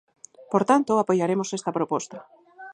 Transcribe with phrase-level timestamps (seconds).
[0.51, 2.17] Por tanto, apoiaremos esta proposta.